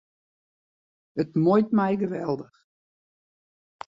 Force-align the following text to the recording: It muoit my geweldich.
It 1.21 1.29
muoit 1.43 1.69
my 1.77 1.91
geweldich. 2.01 2.57